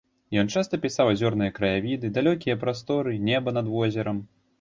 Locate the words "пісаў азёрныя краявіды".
0.85-2.11